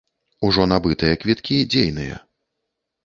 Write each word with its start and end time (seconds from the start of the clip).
Ужо 0.47 0.63
набытыя 0.71 1.19
квіткі 1.25 1.59
дзейныя. 1.75 2.15